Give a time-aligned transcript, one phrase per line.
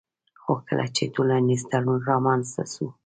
[0.41, 2.85] خو کله چي ټولنيز تړون رامنځته سو